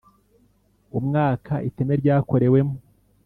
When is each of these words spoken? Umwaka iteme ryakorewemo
Umwaka 0.99 1.53
iteme 1.69 1.93
ryakorewemo 2.01 2.75